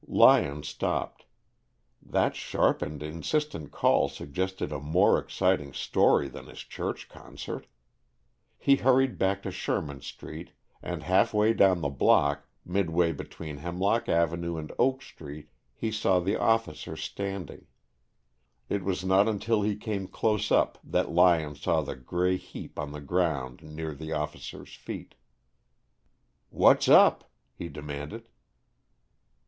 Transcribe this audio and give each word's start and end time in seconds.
Lyon 0.07 0.63
stopped. 0.63 1.25
That 2.01 2.35
sharp 2.35 2.81
and 2.81 3.03
insistent 3.03 3.71
call 3.71 4.09
suggested 4.09 4.71
a 4.71 4.79
more 4.79 5.19
exciting 5.19 5.73
"story" 5.73 6.27
than 6.27 6.47
his 6.47 6.61
church 6.61 7.07
concert. 7.07 7.67
He 8.57 8.77
hurried 8.77 9.19
back 9.19 9.43
to 9.43 9.51
Sherman 9.51 10.01
Street, 10.01 10.53
and 10.81 11.03
half 11.03 11.35
way 11.35 11.53
down 11.53 11.81
the 11.81 11.89
block, 11.89 12.47
midway 12.65 13.11
between 13.13 13.57
Hemlock 13.57 14.09
Avenue 14.09 14.57
and 14.57 14.71
Oak 14.79 15.03
Street, 15.03 15.49
he 15.75 15.91
saw 15.91 16.19
the 16.19 16.35
officer 16.35 16.97
standing. 16.97 17.67
It 18.69 18.83
was 18.83 19.05
not 19.05 19.27
until 19.27 19.61
he 19.61 19.75
came 19.75 20.07
close 20.07 20.51
up 20.51 20.79
that 20.83 21.11
Lyon 21.11 21.53
saw 21.53 21.81
the 21.83 21.95
gray 21.95 22.37
heap 22.37 22.79
on 22.79 22.91
the 22.91 23.01
ground 23.01 23.61
near 23.61 23.93
the 23.93 24.13
officer's 24.13 24.73
feet. 24.73 25.13
"What's 26.49 26.89
up?" 26.89 27.29
he 27.53 27.69
demanded. 27.69 28.27